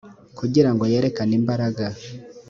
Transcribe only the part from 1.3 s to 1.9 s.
imbaraga